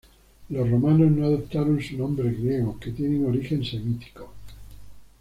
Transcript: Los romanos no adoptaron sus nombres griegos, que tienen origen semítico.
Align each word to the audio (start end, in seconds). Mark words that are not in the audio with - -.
Los 0.49 0.67
romanos 0.67 1.11
no 1.11 1.25
adoptaron 1.27 1.79
sus 1.79 1.99
nombres 1.99 2.41
griegos, 2.41 2.79
que 2.79 2.89
tienen 2.89 3.23
origen 3.27 3.63
semítico. 3.63 4.31